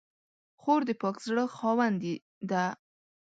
خور 0.61 0.81
د 0.89 0.91
پاک 1.01 1.15
زړه 1.27 1.43
خاوندې 1.57 2.13
ده. 2.49 2.63